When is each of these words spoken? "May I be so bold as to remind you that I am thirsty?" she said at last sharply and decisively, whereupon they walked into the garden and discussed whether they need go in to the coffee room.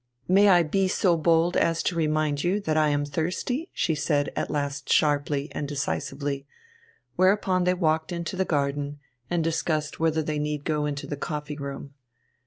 "May 0.27 0.49
I 0.49 0.63
be 0.63 0.87
so 0.87 1.15
bold 1.15 1.55
as 1.55 1.83
to 1.83 1.95
remind 1.95 2.43
you 2.43 2.59
that 2.61 2.75
I 2.75 2.87
am 2.89 3.05
thirsty?" 3.05 3.69
she 3.71 3.93
said 3.93 4.31
at 4.35 4.49
last 4.49 4.91
sharply 4.91 5.49
and 5.51 5.67
decisively, 5.67 6.47
whereupon 7.17 7.65
they 7.65 7.75
walked 7.75 8.11
into 8.11 8.35
the 8.35 8.43
garden 8.43 8.97
and 9.29 9.43
discussed 9.43 9.99
whether 9.99 10.23
they 10.23 10.39
need 10.39 10.65
go 10.65 10.87
in 10.87 10.95
to 10.95 11.05
the 11.05 11.17
coffee 11.17 11.57
room. 11.59 11.93